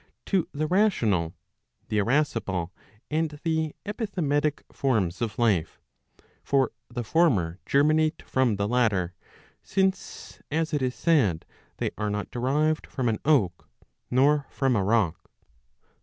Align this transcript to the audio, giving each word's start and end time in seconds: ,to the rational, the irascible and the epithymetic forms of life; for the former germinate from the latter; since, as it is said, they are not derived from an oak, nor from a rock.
,to 0.25 0.47
the 0.51 0.65
rational, 0.65 1.35
the 1.89 1.99
irascible 1.99 2.73
and 3.11 3.39
the 3.43 3.75
epithymetic 3.85 4.63
forms 4.71 5.21
of 5.21 5.37
life; 5.37 5.79
for 6.43 6.71
the 6.89 7.03
former 7.03 7.59
germinate 7.67 8.23
from 8.25 8.55
the 8.55 8.67
latter; 8.67 9.13
since, 9.61 10.39
as 10.49 10.73
it 10.73 10.81
is 10.81 10.95
said, 10.95 11.45
they 11.77 11.91
are 11.99 12.09
not 12.09 12.31
derived 12.31 12.87
from 12.87 13.07
an 13.09 13.19
oak, 13.25 13.69
nor 14.09 14.47
from 14.49 14.75
a 14.75 14.83
rock. 14.83 15.29